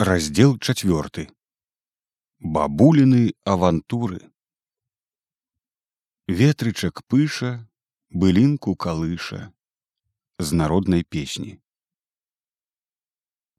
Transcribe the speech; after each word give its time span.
раздел 0.00 0.56
чавёрты 0.56 1.28
бабуліны 2.40 3.36
авантуры. 3.44 4.20
Ветрычак 6.24 7.02
пыша 7.04 7.68
былінку 8.08 8.72
калыша 8.80 9.52
з 10.38 10.56
народнай 10.56 11.04
песні 11.04 11.60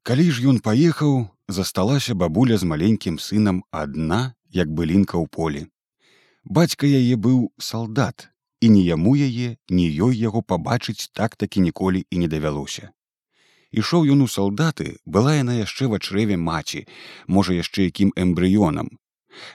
калі 0.02 0.26
ж 0.34 0.50
ён 0.50 0.58
паехаў 0.58 1.30
засталася 1.46 2.18
бабуля 2.18 2.58
з 2.58 2.66
маленькім 2.66 3.22
сынам 3.22 3.62
адна 3.70 4.34
як 4.50 4.66
былінка 4.66 5.22
ў 5.22 5.30
полі. 5.30 5.62
Бацька 6.42 6.90
яе 6.90 7.14
быў 7.14 7.54
салдат 7.70 8.26
і 8.58 8.72
ні 8.74 8.82
яму 8.82 9.14
яе 9.14 9.54
ні 9.70 9.86
ёй 10.10 10.18
яго 10.18 10.42
пабачыць 10.42 11.06
так 11.14 11.38
такі 11.38 11.62
ніколі 11.70 12.02
і 12.10 12.18
не 12.18 12.26
давялося 12.26 12.90
ішоў 13.72 14.06
ён 14.14 14.24
у 14.24 14.28
салдаты 14.28 15.00
была 15.04 15.34
яна 15.40 15.56
яшчэ 15.58 15.88
в 15.88 15.96
ачрэве 15.98 16.36
маці 16.36 16.84
можа 17.26 17.56
яшчэ 17.56 17.88
якім 17.88 18.12
эмбрыёнам. 18.16 18.92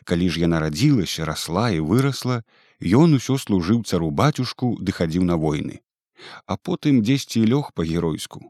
Калі 0.10 0.30
ж 0.34 0.42
яна 0.42 0.60
радзілася 0.66 1.26
расла 1.30 1.70
і 1.70 1.86
вырасла 1.86 2.42
ён 2.82 3.14
усё 3.22 3.38
служыў 3.38 3.86
цару 3.86 4.10
бацюшку 4.10 4.76
ды 4.82 4.92
хадзіў 4.92 5.24
на 5.30 5.38
войны. 5.38 5.86
А 6.50 6.58
потым 6.58 7.02
дзесьці 7.06 7.46
лёг 7.46 7.72
па-геройску. 7.78 8.42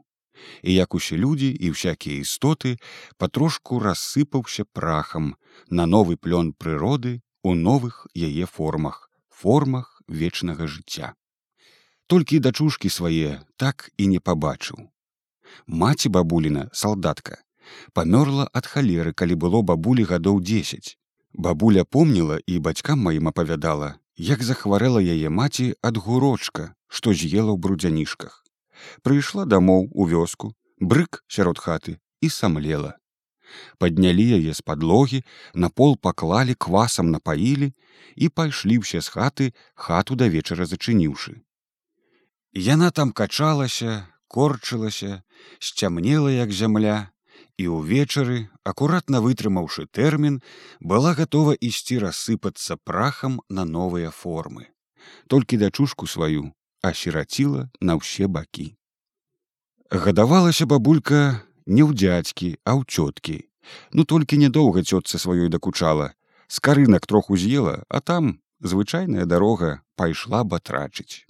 І 0.62 0.72
як 0.72 0.94
усе 0.94 1.16
людзі 1.20 1.50
і 1.52 1.70
всякія 1.76 2.24
істоты 2.24 2.78
патрошку 3.18 3.78
рассыпаўся 3.78 4.64
прахам 4.64 5.36
на 5.68 5.84
новы 5.84 6.16
плён 6.16 6.54
прыроды 6.56 7.20
у 7.42 7.54
новых 7.54 8.06
яе 8.16 8.46
формах 8.46 9.10
формах 9.28 10.02
вечнага 10.08 10.66
жыцця. 10.66 11.12
Толькі 12.06 12.40
дачушкі 12.40 12.88
свае 12.88 13.42
так 13.56 13.90
і 13.98 14.06
не 14.06 14.20
пабачыў 14.20 14.88
маці 15.66 16.08
бабуліна 16.16 16.68
салдатка 16.72 17.38
памёрла 17.92 18.48
ад 18.60 18.66
халеры 18.72 19.12
калі 19.12 19.40
было 19.46 19.62
бабулі 19.62 20.08
гадоў 20.12 20.40
дзесяць 20.40 20.96
бабуля 21.32 21.84
помніла 21.84 22.40
і 22.46 22.58
бацькам 22.58 23.06
маім 23.08 23.32
апавядала 23.32 23.94
як 24.18 24.42
захварэла 24.42 25.00
яе 25.00 25.30
маці 25.30 25.72
ад 25.82 25.96
гурочка 25.96 26.74
што 26.88 27.12
з'ела 27.12 27.52
ў 27.52 27.58
брудзянішках. 27.60 28.44
Прыйшла 29.02 29.44
дамоў 29.44 29.88
у 29.92 30.06
вёску 30.08 30.54
брык 30.80 31.22
сярод 31.28 31.58
хаты 31.58 31.98
і 32.20 32.28
самлела. 32.32 32.96
Паднялі 33.78 34.24
яе 34.38 34.52
з 34.52 34.60
падлогі 34.64 35.22
на 35.54 35.68
пол 35.68 35.96
паклалі 35.96 36.54
квасам 36.54 37.12
напаілі 37.14 37.72
і 38.16 38.28
пайшлі 38.28 38.80
ўсе 38.84 39.00
з 39.04 39.08
хаты 39.14 39.46
хату 39.74 40.16
да 40.16 40.28
вечара 40.28 40.66
зачыніўшы. 40.68 41.38
Яна 42.52 42.90
там 42.90 43.12
качалася 43.12 44.08
корчылася, 44.28 45.22
сцямнела 45.58 46.28
як 46.28 46.52
зямля, 46.52 47.10
і 47.58 47.66
ўвечары, 47.74 48.46
акуратна 48.62 49.18
вытрымаўшы 49.24 49.88
тэрмін, 49.90 50.38
была 50.80 51.14
гатова 51.18 51.56
ісці 51.58 51.98
рассыпацца 52.04 52.78
прахам 52.78 53.40
на 53.48 53.64
новыя 53.64 54.14
формы. 54.14 54.70
Толькі 55.26 55.58
дачушку 55.58 56.06
сваю 56.06 56.54
асіраціла 56.82 57.66
на 57.80 57.98
ўсе 57.98 58.30
бакі. 58.30 58.78
Гадавалася 59.90 60.70
бабулька 60.70 61.42
не 61.66 61.82
ў 61.82 61.96
дзядзькі, 61.96 62.62
а 62.62 62.78
ў 62.78 62.86
цёткі. 62.86 63.38
Ну 63.92 64.04
толькі 64.04 64.38
нядоўга 64.38 64.86
цётца 64.86 65.18
сваёй 65.18 65.50
дакучала. 65.50 66.14
З 66.48 66.62
карынак 66.64 67.04
троху 67.10 67.36
з'ела, 67.36 67.84
а 67.88 68.00
там 68.00 68.40
звычайная 68.60 69.26
дарога 69.26 69.82
пайшла 69.96 70.44
батрачыць 70.44 71.27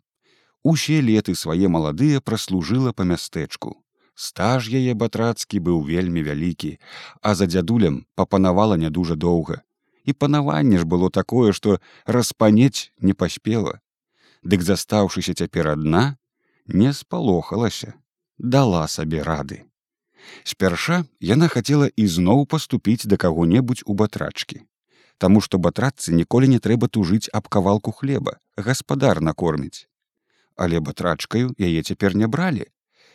усе 0.63 1.01
леты 1.01 1.35
свае 1.35 1.69
маладыя 1.69 2.21
праслужыла 2.21 2.93
па 2.93 3.05
мястэчку. 3.05 3.77
Стаж 4.15 4.67
яе 4.75 4.95
батрацкі 4.99 5.63
быў 5.63 5.83
вельмі 5.87 6.23
вялікі 6.27 6.79
а 7.23 7.35
за 7.39 7.47
дзядулем 7.47 8.05
папанавала 8.15 8.77
не 8.77 8.91
дужа 8.91 9.15
доўга. 9.15 9.63
І 10.05 10.13
панаванне 10.13 10.79
ж 10.79 10.85
было 10.85 11.11
такое 11.11 11.53
што 11.53 11.79
распанець 12.07 12.91
не 12.99 13.15
паспела. 13.15 13.81
Дык 14.43 14.63
застаўшыся 14.63 15.35
цяпер 15.35 15.69
адна 15.69 16.17
не 16.67 16.93
спалохалася 16.93 17.95
дала 18.39 18.87
сабе 18.89 19.23
рады. 19.23 19.63
Спярша 20.45 21.05
яна 21.21 21.49
хацела 21.49 21.91
ізноў 21.97 22.47
паступіць 22.47 23.07
да 23.07 23.17
каго-небудзь 23.17 23.87
у 23.87 23.95
батрачкі. 23.95 24.67
Таму 25.19 25.41
што 25.41 25.59
батрацы 25.59 26.15
ніколі 26.15 26.51
не 26.51 26.59
трэба 26.59 26.89
тужыць 26.89 27.31
аб 27.33 27.49
кавалку 27.49 27.95
хлеба 27.95 28.39
гаспадар 28.57 29.21
накорміць 29.21 29.87
але 30.59 30.81
батрачкаю 30.81 31.55
яе 31.59 31.83
цяпер 31.83 32.17
не 32.17 32.27
бралі. 32.27 32.67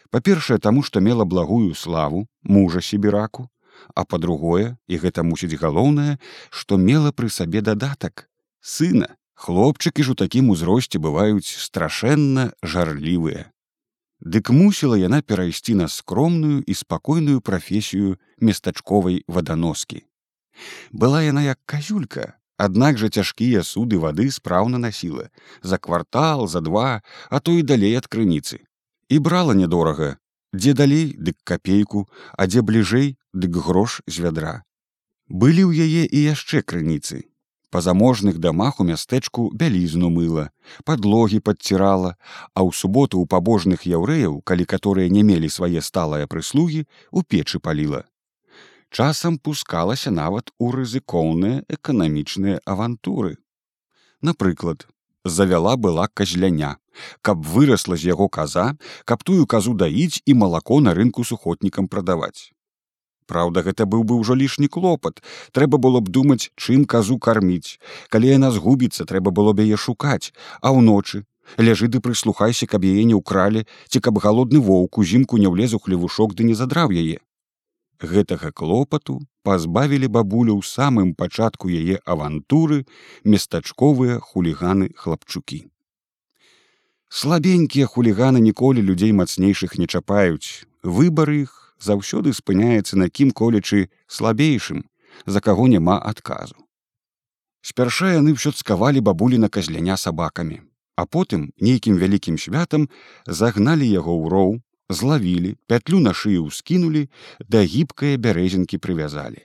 Па-першае 0.09 0.59
таму 0.59 0.83
што 0.83 1.01
мела 1.01 1.25
благую 1.25 1.75
славу 1.75 2.27
мужа 2.43 2.81
сібіраку. 2.81 3.49
А 3.95 4.05
па-другое 4.05 4.77
і 4.87 4.97
гэта 5.01 5.23
мусіць 5.25 5.57
галоўнае 5.59 6.17
што 6.49 6.77
мела 6.77 7.11
пры 7.11 7.29
сабе 7.29 7.61
дадатак 7.61 8.29
сына. 8.61 9.17
Хлопчыкі 9.33 10.03
ж 10.05 10.13
у 10.13 10.15
такім 10.15 10.53
узросце 10.53 11.01
бываюць 11.01 11.49
страшэнна 11.49 12.53
жарлівыя. 12.61 13.49
Дык 14.21 14.53
мусіла 14.55 14.95
яна 14.95 15.19
перайсці 15.21 15.75
на 15.75 15.89
скромную 15.89 16.63
і 16.63 16.73
спакойную 16.73 17.41
прафесію 17.41 18.15
местачковай 18.39 19.23
ваданоскі 19.27 20.05
была 20.91 21.23
яна 21.23 21.43
як 21.43 21.59
казюлька 21.65 22.37
Аднак 22.57 22.97
жа 23.01 23.09
цяжкія 23.09 23.63
суды 23.65 23.97
вады 23.97 24.29
спраўна 24.31 24.77
насіла 24.77 25.29
за 25.61 25.77
квартал 25.77 26.47
за 26.47 26.61
два 26.61 27.01
а 27.29 27.39
то 27.39 27.51
і 27.57 27.63
далей 27.63 27.97
ад 27.97 28.07
крыніцы 28.07 28.61
і 29.09 29.19
брала 29.19 29.53
нядорага 29.57 30.17
дзе 30.53 30.73
далей 30.73 31.17
дык 31.17 31.37
капейку 31.43 32.05
а 32.37 32.45
дзе 32.47 32.61
бліжэй 32.61 33.17
дык 33.33 33.57
грош 33.57 34.01
з 34.07 34.25
вядра. 34.25 34.61
Былі 35.27 35.65
ў 35.65 35.89
яе 35.89 36.03
і 36.05 36.19
яшчэ 36.29 36.61
крыніцы. 36.61 37.25
Па 37.73 37.81
заможных 37.81 38.37
дамах 38.37 38.79
у 38.79 38.85
мястэчку 38.85 39.49
бялізну 39.49 40.13
мыла 40.13 40.49
подлогі 40.85 41.41
подцірала 41.41 42.13
а 42.53 42.61
ў 42.61 42.69
суботу 42.69 43.17
ў 43.17 43.25
пабожных 43.25 43.89
яўрэяў 43.89 44.41
калі 44.45 44.69
каторыя 44.69 45.09
не 45.09 45.25
мелі 45.25 45.49
свае 45.49 45.81
сталыя 45.81 46.29
прыслугі 46.29 46.85
у 47.09 47.25
печы 47.25 47.57
паліла 47.57 48.05
часам 48.93 49.37
пускалася 49.41 50.11
нават 50.13 50.51
у 50.61 50.69
рызыкоўныя 50.71 51.65
эканамічныя 51.75 52.61
авантуры. 52.65 53.37
Напрыклад, 54.21 54.85
завяла 55.25 55.75
была 55.77 56.05
казляня, 56.13 56.77
каб 57.21 57.41
вырасла 57.41 57.97
з 57.97 58.13
яго 58.13 58.29
каза, 58.29 58.77
каб 59.05 59.23
тую 59.23 59.47
казу 59.49 59.73
даіць 59.73 60.21
і 60.25 60.37
малако 60.37 60.79
на 60.79 60.93
рынку 60.93 61.25
сухотнікам 61.25 61.89
прадаваць. 61.89 62.53
Праўда, 63.25 63.65
гэта 63.65 63.89
быў 63.89 64.05
бы 64.05 64.19
ўжо 64.21 64.37
лішні 64.37 64.69
клопат, 64.69 65.23
трэба 65.57 65.81
было 65.81 65.99
б 65.99 66.13
думаць, 66.13 66.51
чым 66.55 66.85
казу 66.85 67.17
карміць. 67.17 67.79
Калі 68.13 68.29
яна 68.29 68.51
згубіцца, 68.51 69.09
трэба 69.09 69.31
было 69.31 69.57
б 69.57 69.65
яе 69.65 69.77
шукаць, 69.77 70.33
а 70.61 70.69
ўночы 70.69 71.25
ляжы 71.57 71.89
ды 71.89 71.99
прыслухайся, 71.99 72.69
каб 72.69 72.85
яе 72.85 73.03
не 73.09 73.17
ўкралі, 73.17 73.65
ці 73.89 73.99
каб 73.99 74.21
галодны 74.21 74.61
воўк 74.61 75.01
узімку 75.01 75.41
не 75.41 75.49
ўлез 75.49 75.73
у 75.73 75.79
хлевушок 75.79 76.37
ды 76.37 76.45
не 76.47 76.53
задраў 76.53 76.93
яе 76.93 77.23
гэтага 78.03 78.51
клопату 78.51 79.19
пазбавілі 79.47 80.07
бабулю 80.07 80.59
ў 80.59 80.63
самым 80.67 81.13
пачатку 81.15 81.71
яе 81.71 81.99
авантуры 82.05 82.83
местачковыя 83.23 84.19
хуліганы 84.19 84.91
хлапчукі. 84.95 85.59
Слабенькія 87.09 87.85
хуліганы 87.85 88.41
ніколі 88.41 88.81
людзей 88.81 89.13
мацнейшых 89.13 89.77
не 89.77 89.87
чапаюць. 89.87 90.65
Выбар 90.83 91.29
іх 91.31 91.75
заўсёды 91.79 92.33
спыняецца 92.33 92.97
на 92.97 93.09
кім 93.09 93.31
колечы 93.31 93.89
слабейшым, 94.07 94.83
за 95.25 95.41
каго 95.41 95.67
няма 95.67 95.99
адказу. 95.99 96.57
Спярша 97.61 98.17
яны 98.19 98.35
ўсё 98.35 98.51
цкавалі 98.51 98.99
бабулі 98.99 99.37
на 99.39 99.47
казляня 99.47 99.95
сабакамі, 99.95 100.59
а 100.99 101.05
потым 101.05 101.51
нейкім 101.61 101.95
вялікім 102.01 102.35
святам 102.35 102.89
загналі 103.27 103.87
яго 103.87 104.11
ў 104.19 104.25
роў 104.33 104.51
злавілі 104.89 105.55
пятлю 105.67 105.99
на 105.99 106.13
шыю 106.13 106.47
ўскінулі 106.49 107.07
да 107.47 107.63
гібкае 107.63 108.17
бярэзінкі 108.17 108.79
прывязалі. 108.83 109.43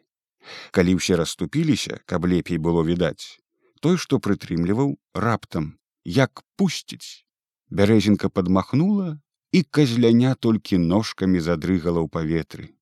Калі 0.73 0.99
ўсе 0.99 1.19
расступіліся 1.21 2.01
каб 2.07 2.27
лепей 2.27 2.59
было 2.59 2.83
відаць 2.83 3.39
той 3.81 3.97
што 4.03 4.19
прытрымліваў 4.19 4.99
раптам 5.15 5.79
як 6.05 6.43
пусціць. 6.57 7.25
Бярэзінка 7.71 8.29
падмахнула 8.29 9.21
і 9.53 9.63
казляня 9.63 10.35
толькі 10.35 10.83
ножкамі 10.83 11.39
задрыгала 11.39 12.03
ў 12.03 12.09
паветры. 12.11 12.75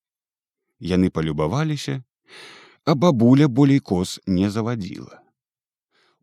Яны 0.80 1.10
палюбаваліся 1.10 2.02
а 2.86 2.94
бабуля 2.94 3.48
болей 3.48 3.80
коз 3.80 4.20
не 4.26 4.48
завадзіла. 4.50 5.20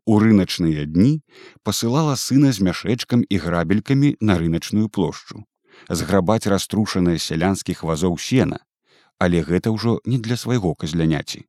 У 0.06 0.18
рыначныя 0.20 0.84
дні 0.88 1.20
пасылала 1.62 2.16
сына 2.16 2.52
з 2.56 2.64
мяшэчкам 2.64 3.24
і 3.24 3.36
грабелькамі 3.40 4.16
на 4.20 4.36
рыначную 4.40 4.88
плошчу 4.88 5.44
зграбаць 5.88 6.46
раструшаныя 6.46 7.18
сялянскіх 7.18 7.82
вазоў 7.82 8.18
сена, 8.18 8.60
але 9.18 9.42
гэта 9.42 9.70
ўжо 9.70 10.00
не 10.04 10.18
для 10.18 10.36
свайго 10.36 10.74
казляняці. 10.74 11.44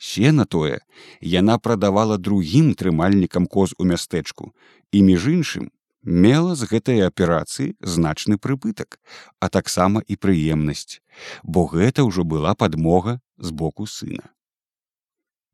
Сена 0.00 0.46
тое 0.46 0.80
яна 1.20 1.58
прадавала 1.58 2.16
другім 2.16 2.72
трымальнікам 2.74 3.46
коз 3.46 3.74
у 3.78 3.84
мястэчку 3.84 4.52
і 4.92 5.02
між 5.04 5.28
іншым 5.28 5.68
мела 6.02 6.54
з 6.56 6.64
гэтай 6.64 7.04
аперацыі 7.04 7.76
значны 7.84 8.38
прыбытак, 8.40 8.96
а 9.40 9.48
таксама 9.48 10.00
і 10.08 10.16
прыемнасць, 10.16 11.00
бо 11.44 11.68
гэта 11.68 12.04
ўжо 12.08 12.24
была 12.24 12.54
падмога 12.54 13.20
з 13.36 13.50
боку 13.50 13.86
сына. 13.86 14.32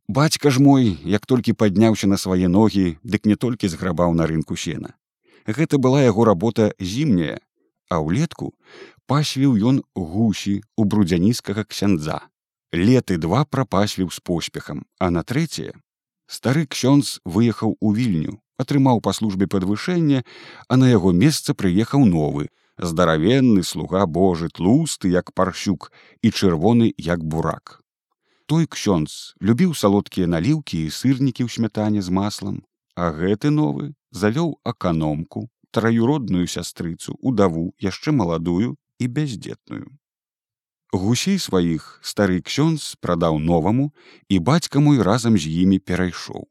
Бацька 0.09 0.51
ж 0.51 0.63
мой, 0.63 0.95
як 1.03 1.27
толькі 1.27 1.53
падняўся 1.53 2.07
на 2.07 2.17
свае 2.17 2.47
ногі, 2.47 2.99
дык 3.03 3.27
не 3.27 3.35
толькі 3.35 3.67
зграбаў 3.67 4.15
на 4.15 4.27
рынку 4.31 4.55
сена. 4.55 4.95
Гэта 5.47 5.79
была 5.79 6.03
яго 6.07 6.25
работа 6.25 6.71
зімняя, 6.79 7.43
а 7.91 8.01
ўлетку 8.01 8.55
пасвіў 9.07 9.59
ён 9.71 9.83
гусі 9.95 10.63
у 10.77 10.85
брудзяніскага 10.85 11.65
ксяндза. 11.65 12.21
Леты 12.73 13.17
два 13.17 13.45
прапасвіў 13.45 14.11
з 14.11 14.21
поспехам, 14.21 14.87
а 14.99 15.11
на 15.11 15.23
трэцяе 15.23 15.73
стары 16.27 16.67
ксёнз 16.67 17.23
выехаў 17.25 17.79
у 17.81 17.93
вільню 17.95 18.43
атрымаў 18.59 19.01
па 19.01 19.13
службе 19.13 19.47
падвышэння, 19.47 20.25
а 20.69 20.77
на 20.77 20.89
яго 20.91 21.13
месца 21.13 21.55
прыехаў 21.55 22.05
новы, 22.05 22.49
здаравенны 22.79 23.63
слуга 23.63 24.07
Божы 24.07 24.49
тлусты 24.49 25.13
як 25.13 25.33
парщук 25.33 25.93
і 26.23 26.31
чырвоны 26.31 26.93
як 26.97 27.25
бурак. 27.25 27.81
Той 28.47 28.67
ксёнз 28.67 29.35
любіў 29.41 29.75
салодкія 29.75 30.27
наліўкі 30.31 30.87
і 30.87 30.91
сырнікі 30.91 31.45
ў 31.45 31.51
смятане 31.51 32.03
з 32.03 32.11
маслам, 32.11 32.63
а 32.95 33.11
гэты 33.13 33.51
новы 33.51 33.93
завёў 34.13 34.57
аканомку, 34.65 35.49
траюродную 35.77 36.47
сястрыцу, 36.49 37.15
удаву 37.21 37.69
яшчэ 37.85 38.17
маладую 38.17 38.77
і 38.99 39.07
бяздзетную. 39.07 39.93
Гусей 40.93 41.37
сваіх 41.43 42.01
стары 42.01 42.41
ксёнз 42.41 42.95
прадаў 43.05 43.37
новаму 43.43 43.93
і 44.33 44.39
бацька 44.39 44.81
мой 44.81 45.03
разам 45.09 45.37
з 45.37 45.53
імі 45.65 45.79
перайшоў. 45.79 46.49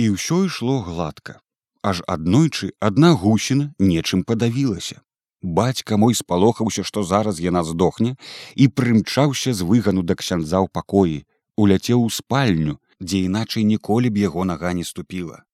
І 0.00 0.16
ўсё 0.16 0.46
ішло 0.48 0.80
гладка. 0.86 1.40
Аж 1.82 2.00
аднойчы 2.06 2.72
адна 2.80 3.12
гусіна 3.12 3.74
нечым 3.78 4.24
падавілася. 4.24 5.04
Бацька 5.42 5.96
мой 5.96 6.16
спалохаўся 6.16 6.84
што 6.84 7.04
зараз 7.04 7.40
яна 7.40 7.64
здохне 7.64 8.16
і 8.54 8.68
прымчаўся 8.68 9.52
з 9.52 9.66
выгану 9.68 10.04
да 10.04 10.16
ксяндза 10.16 10.64
ў 10.64 10.68
пакоі 10.72 11.24
уляцеў 11.56 12.04
у 12.04 12.08
спальню 12.08 12.78
дзе 13.00 13.24
іначай 13.28 13.64
ніколі 13.68 14.08
б 14.08 14.24
яго 14.24 14.44
нага 14.48 14.72
не 14.72 14.84
ступіла. 14.84 15.44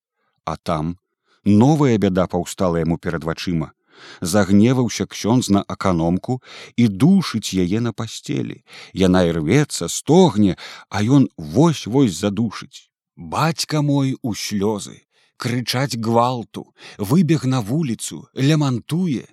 А 0.45 0.57
там 0.57 0.99
новая 1.47 1.97
бяда 1.99 2.27
паўстала 2.27 2.83
яму 2.83 2.99
перад 2.99 3.25
вачыма. 3.25 3.73
Загневаўся 4.21 5.07
ксёнз 5.07 5.49
на 5.49 5.65
аканомку 5.65 6.43
і 6.77 6.89
душыць 6.89 7.57
яе 7.57 7.81
на 7.81 7.97
пасцелі. 7.97 8.61
Яна 8.93 9.25
ірвецца 9.25 9.89
стогне 9.89 10.59
а 10.91 11.01
ён 11.01 11.31
вось 11.39 11.87
вось 11.87 12.19
задушыць. 12.19 12.93
Бацька 13.17 13.81
мой 13.81 14.19
у 14.21 14.35
слёзы 14.35 15.07
крычаць 15.37 15.97
гвалту 15.97 16.75
выбег 16.99 17.45
на 17.45 17.61
вуліцу 17.61 18.29
лямантуе 18.35 19.29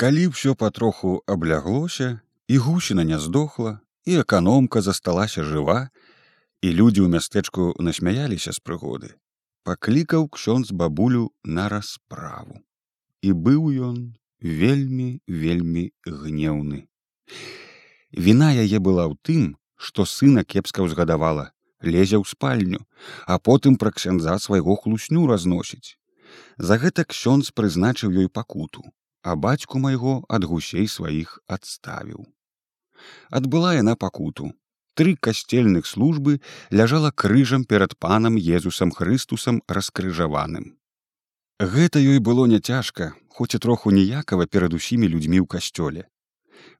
калі 0.00 0.32
ўсё 0.32 0.54
патроху 0.56 1.20
абляглося 1.26 2.20
і 2.48 2.56
гусіна 2.66 3.04
не 3.04 3.18
здохла 3.18 3.80
і 4.06 4.22
эканомка 4.22 4.80
засталася 4.86 5.44
жыва 5.44 5.90
і 6.62 6.68
людзі 6.70 7.04
ў 7.04 7.08
мястэчку 7.16 7.74
насмяяліся 7.82 8.54
з 8.56 8.62
прыгоды 8.62 9.12
паклікаў 9.68 10.28
ксёнз 10.38 10.72
бабулю 10.82 11.30
на 11.44 11.68
расправу 11.74 12.58
і 13.22 13.32
быў 13.46 13.70
ён 13.90 14.02
вельмі 14.64 15.08
вельмі 15.44 15.86
гнеўны 16.06 16.82
віна 18.28 18.52
яе 18.66 18.78
была 18.90 19.06
ў 19.06 19.14
тым 19.22 19.48
што 19.88 20.04
сына 20.04 20.44
кепска 20.44 20.84
ўзгадавала 20.84 21.50
лезе 21.82 22.20
ў 22.20 22.24
спальню, 22.28 22.84
а 23.26 23.38
потым 23.38 23.76
пра 23.80 23.92
ксяндза 23.96 24.38
свайго 24.38 24.76
хлусню 24.76 25.26
разносіць. 25.26 25.96
За 26.58 26.76
гэта 26.76 27.04
ксёнз 27.08 27.50
прызначыў 27.56 28.12
ёй 28.12 28.28
пакуту, 28.28 28.84
а 29.22 29.34
бацьку 29.36 29.80
майго 29.80 30.22
ад 30.28 30.44
гусей 30.44 30.86
сваіх 30.86 31.40
адставіў. 31.48 32.26
Адбыла 33.30 33.74
яна 33.74 33.96
пакуту. 33.96 34.52
Тры 35.00 35.16
касцельных 35.16 35.86
службы 35.86 36.42
ляжала 36.70 37.10
крыжам 37.10 37.64
перад 37.64 37.96
панам 37.96 38.34
Езусам 38.36 38.90
Хрыстусам 38.90 39.62
раскрыжаваным. 39.66 40.76
Гэта 41.58 42.02
ёй 42.04 42.18
было 42.18 42.44
няцяжка, 42.44 43.14
хоць 43.32 43.54
і 43.56 43.60
троху 43.64 43.92
ніякава 43.96 44.44
перад 44.44 44.76
усімі 44.76 45.08
людзьмі 45.08 45.40
ў 45.40 45.46
касцёле. 45.48 46.04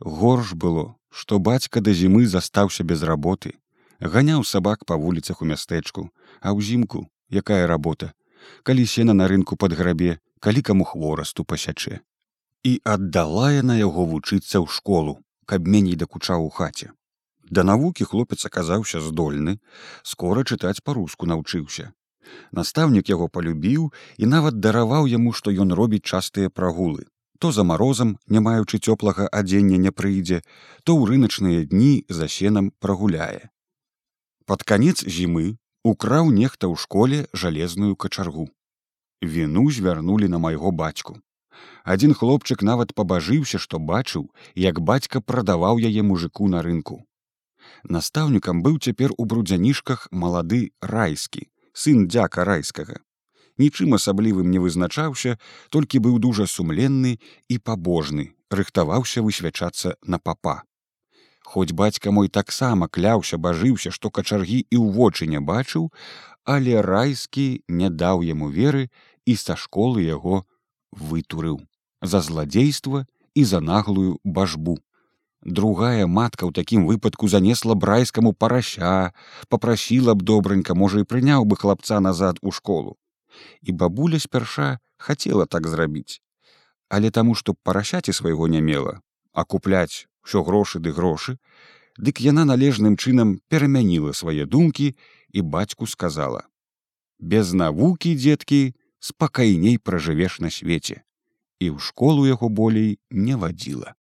Горш 0.05 0.53
было, 0.53 1.01
што 1.09 1.41
бацька 1.41 1.81
да 1.81 1.97
зімы 1.97 2.29
застаўся 2.29 2.85
без 2.85 3.07
работы, 3.13 3.57
ганяў 4.05 4.45
сабак 4.45 4.85
па 4.85 5.01
вуліцах 5.01 5.41
у 5.41 5.49
мястэчку, 5.49 6.13
а 6.45 6.53
ўзімку 6.53 7.09
якая 7.33 7.65
работа, 7.65 8.13
калі 8.69 8.85
сена 8.85 9.17
на 9.17 9.33
рынку 9.33 9.57
пад 9.57 9.73
грабе, 9.73 10.21
калі 10.45 10.61
каму 10.61 10.85
хворасту 10.85 11.49
пасячэ. 11.49 12.05
І 12.69 12.85
аддала 12.85 13.49
яна 13.57 13.81
яго 13.81 14.05
вучыцца 14.05 14.61
ў 14.61 14.69
школу, 14.69 15.25
каб 15.49 15.65
меней 15.65 15.97
дакучаў 15.97 16.45
у 16.45 16.53
хаце. 16.53 16.93
Да 17.51 17.65
навукі 17.67 18.09
хлопец 18.11 18.41
аказаўся 18.47 19.03
здольны, 19.05 19.59
скора 20.03 20.47
чытаць 20.47 20.83
па-руску 20.85 21.27
наўчыўся. 21.27 21.93
Настаўнік 22.55 23.11
яго 23.11 23.29
палюбіў 23.29 23.91
і 24.19 24.33
нават 24.35 24.61
дараваў 24.65 25.11
яму, 25.11 25.33
што 25.33 25.51
ён 25.51 25.75
робіць 25.75 26.07
частыя 26.07 26.49
прагулы. 26.49 27.07
То 27.41 27.51
за 27.53 27.65
марозам, 27.65 28.19
не 28.29 28.41
маючы 28.41 28.79
цёплага 28.79 29.27
адзення 29.27 29.79
не 29.87 29.91
прыйдзе, 29.91 30.43
то 30.85 30.95
ў 30.95 31.15
рыначныя 31.15 31.65
дні 31.65 32.05
за 32.09 32.29
сенам 32.29 32.71
прагуляе 32.79 33.51
под 34.51 34.65
канец 34.67 35.05
зімы 35.17 35.43
украў 35.89 36.31
нехта 36.37 36.67
ў 36.67 36.75
школе 36.85 37.19
жалезную 37.43 37.91
качаргу 38.05 38.47
віну 39.35 39.63
звярнулі 39.77 40.29
на 40.33 40.41
майго 40.45 40.73
бацьку 40.81 41.15
адзін 41.95 42.17
хлопчык 42.23 42.65
нават 42.71 42.95
пабажыўся 43.01 43.61
што 43.65 43.79
бачыў 43.91 44.25
як 44.65 44.81
бацька 44.91 45.23
прадаваў 45.33 45.79
яе 45.91 46.03
мужику 46.09 46.51
на 46.57 46.65
рынку 46.67 46.99
настаўнікам 47.97 48.63
быў 48.67 48.79
цяпер 48.79 49.15
у 49.17 49.27
брудзянішках 49.33 50.09
малады 50.13 50.63
райскі 50.95 51.47
сын 51.85 52.09
дзяка 52.09 52.47
райскага 52.49 52.99
нічым 53.61 53.95
асаблівым 53.99 54.51
не 54.55 54.63
вызначаўся 54.65 55.37
толькі 55.77 56.03
быў 56.09 56.19
дужа 56.27 56.49
сумленны 56.57 57.19
і 57.49 57.59
пабожны 57.59 58.33
рыхтаваўся 58.51 59.23
высвячацца 59.27 59.97
на 60.03 60.19
папа 60.19 60.61
Хоць 61.51 61.73
бацька 61.73 62.13
мой 62.15 62.29
таксама 62.29 62.87
кляўся 62.87 63.37
бажыўся, 63.45 63.91
што 63.91 64.11
качаргі 64.11 64.59
і 64.71 64.77
ў 64.79 64.93
вочы 64.95 65.27
не 65.27 65.41
бачыў, 65.41 65.89
але 66.45 66.83
райскі 66.87 67.47
не 67.81 67.89
даў 67.91 68.23
яму 68.23 68.51
веры 68.55 68.87
і 69.27 69.35
са 69.41 69.57
школы 69.57 70.05
яго 70.05 70.45
вытурыў 70.93 71.59
за 72.03 72.21
зладзейства 72.21 73.03
і 73.35 73.45
за 73.45 73.61
наглую 73.61 74.21
бажбу. 74.25 74.79
Другая 75.43 76.07
матка 76.07 76.45
ў 76.45 76.53
такім 76.53 76.85
выпадку 76.85 77.29
занесла 77.29 77.75
брайскаму 77.75 78.33
парася, 78.37 79.13
попрасіла 79.49 80.15
б 80.15 80.23
добранька, 80.23 80.75
можа 80.75 81.01
і 81.01 81.09
прыняў 81.09 81.49
бы 81.49 81.57
хлапца 81.57 82.01
назад 82.01 82.37
у 82.43 82.53
школу. 82.53 82.97
І 83.63 83.73
бабуля 83.73 84.21
спярша 84.21 84.81
хацела 85.01 85.47
так 85.47 85.67
зрабіць. 85.67 86.21
Але 86.93 87.11
таму, 87.11 87.35
што 87.35 87.55
парасяці 87.55 88.13
свайго 88.13 88.49
не 88.53 88.61
мела, 88.61 89.01
а 89.33 89.45
купляць 89.45 90.05
ўсё 90.27 90.45
грошы 90.45 90.77
ды 90.77 90.93
грошы, 90.93 91.39
дык 91.97 92.21
яна 92.21 92.45
належным 92.45 93.01
чынам 93.01 93.41
перамяніла 93.49 94.13
свае 94.13 94.45
думкі 94.45 94.93
і 95.33 95.41
бацьку 95.41 95.87
сказала: 95.87 96.45
«Без 97.19 97.55
навукі, 97.57 98.13
дзеткі, 98.13 98.77
спакайней 99.01 99.79
пражывеш 99.79 100.41
на 100.45 100.53
свеце, 100.53 101.01
і 101.65 101.73
ў 101.73 101.79
школу 101.81 102.29
яго 102.29 102.53
болей 102.53 103.01
не 103.09 103.41
вадзіла. 103.41 103.97